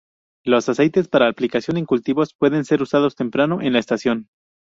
[0.43, 4.29] Los aceites para aplicación en cultivos pueden ser usados temprano en la estación.